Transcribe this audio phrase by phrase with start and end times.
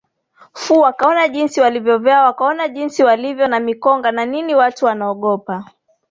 [0.55, 5.63] ffu wakaona jinsi walivyovaa wakaona jinsi walivyo na mikonga na nini watu wanaogopa